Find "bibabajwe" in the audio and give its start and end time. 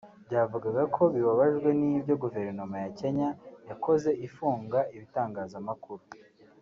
1.13-1.69